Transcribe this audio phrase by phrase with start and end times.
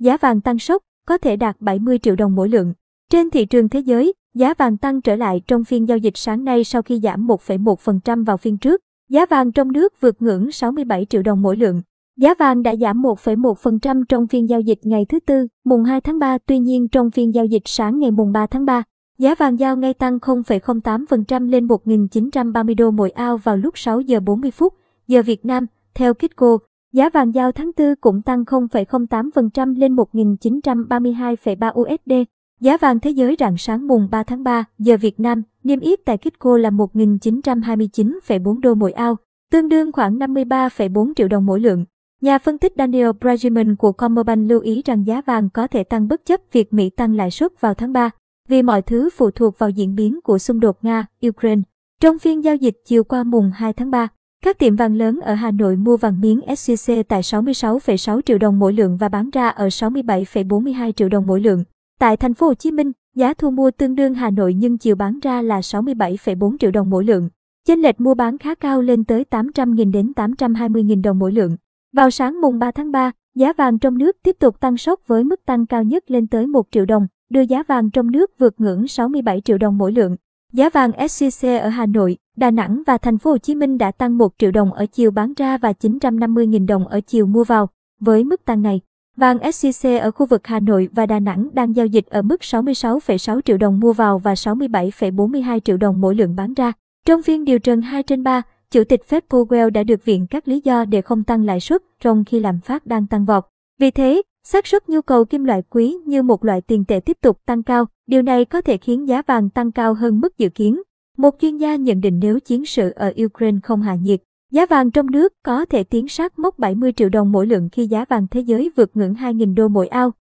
[0.00, 2.72] giá vàng tăng sốc, có thể đạt 70 triệu đồng mỗi lượng.
[3.10, 6.44] Trên thị trường thế giới, giá vàng tăng trở lại trong phiên giao dịch sáng
[6.44, 8.80] nay sau khi giảm 1,1% vào phiên trước.
[9.10, 11.82] Giá vàng trong nước vượt ngưỡng 67 triệu đồng mỗi lượng.
[12.16, 16.18] Giá vàng đã giảm 1,1% trong phiên giao dịch ngày thứ Tư, mùng 2 tháng
[16.18, 18.82] 3, tuy nhiên trong phiên giao dịch sáng ngày mùng 3 tháng 3,
[19.18, 24.20] giá vàng giao ngay tăng 0,08% lên 1.930 đô mỗi ao vào lúc 6 giờ
[24.20, 24.74] 40 phút,
[25.08, 26.58] giờ Việt Nam, theo Kitco.
[26.92, 32.12] Giá vàng giao tháng 4 cũng tăng 0,08% lên 1.932,3 USD.
[32.60, 36.04] Giá vàng thế giới rạng sáng mùng 3 tháng 3, giờ Việt Nam, niêm yết
[36.04, 39.16] tại Kitco là 1.929,4 đô mỗi ao,
[39.52, 41.84] tương đương khoảng 53,4 triệu đồng mỗi lượng.
[42.20, 46.08] Nhà phân tích Daniel Brajiman của Commerbank lưu ý rằng giá vàng có thể tăng
[46.08, 48.10] bất chấp việc Mỹ tăng lãi suất vào tháng 3,
[48.48, 51.62] vì mọi thứ phụ thuộc vào diễn biến của xung đột Nga-Ukraine.
[52.00, 54.08] Trong phiên giao dịch chiều qua mùng 2 tháng 3,
[54.44, 58.58] các tiệm vàng lớn ở Hà Nội mua vàng miếng SJC tại 66,6 triệu đồng
[58.58, 61.64] mỗi lượng và bán ra ở 67,42 triệu đồng mỗi lượng.
[61.98, 64.96] Tại thành phố Hồ Chí Minh, giá thu mua tương đương Hà Nội nhưng chiều
[64.96, 67.28] bán ra là 67,4 triệu đồng mỗi lượng.
[67.66, 71.56] Chênh lệch mua bán khá cao lên tới 800.000 đến 820.000 đồng mỗi lượng.
[71.92, 75.24] Vào sáng mùng 3 tháng 3, giá vàng trong nước tiếp tục tăng sốc với
[75.24, 78.54] mức tăng cao nhất lên tới 1 triệu đồng, đưa giá vàng trong nước vượt
[78.60, 80.16] ngưỡng 67 triệu đồng mỗi lượng.
[80.52, 83.90] Giá vàng SJC ở Hà Nội, Đà Nẵng và thành phố Hồ Chí Minh đã
[83.90, 87.68] tăng 1 triệu đồng ở chiều bán ra và 950.000 đồng ở chiều mua vào.
[88.00, 88.80] Với mức tăng này,
[89.16, 92.40] vàng SJC ở khu vực Hà Nội và Đà Nẵng đang giao dịch ở mức
[92.40, 96.72] 66,6 triệu đồng mua vào và 67,42 triệu đồng mỗi lượng bán ra.
[97.06, 100.48] Trong phiên điều trần 2 trên 3, Chủ tịch Fed Powell đã được viện các
[100.48, 103.44] lý do để không tăng lãi suất trong khi lạm phát đang tăng vọt.
[103.80, 107.16] Vì thế, xác suất nhu cầu kim loại quý như một loại tiền tệ tiếp
[107.20, 110.48] tục tăng cao, điều này có thể khiến giá vàng tăng cao hơn mức dự
[110.48, 110.80] kiến.
[111.20, 114.90] Một chuyên gia nhận định nếu chiến sự ở Ukraine không hạ nhiệt, giá vàng
[114.90, 118.26] trong nước có thể tiến sát mốc 70 triệu đồng mỗi lượng khi giá vàng
[118.30, 120.12] thế giới vượt ngưỡng 2.000 đô mỗi ao.